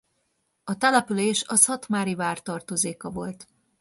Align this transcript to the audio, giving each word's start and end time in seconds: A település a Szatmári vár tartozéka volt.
A 0.63 0.77
település 0.77 1.43
a 1.47 1.55
Szatmári 1.55 2.15
vár 2.15 2.41
tartozéka 2.41 3.09
volt. 3.09 3.47